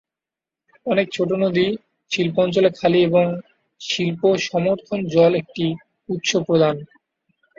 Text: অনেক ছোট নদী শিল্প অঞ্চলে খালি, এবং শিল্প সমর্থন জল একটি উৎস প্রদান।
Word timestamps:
অনেক 0.85 1.07
ছোট 1.13 1.29
নদী 1.43 1.65
শিল্প 2.11 2.35
অঞ্চলে 2.39 2.69
খালি, 2.79 2.99
এবং 3.03 3.25
শিল্প 3.81 4.21
সমর্থন 4.47 4.99
জল 5.13 5.31
একটি 5.41 5.65
উৎস 6.09 6.31
প্রদান। 6.47 6.75